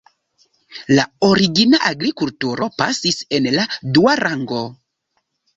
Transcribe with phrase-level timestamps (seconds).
[0.99, 3.67] La origina agrikulturo pasis en la
[3.99, 4.65] dua rango.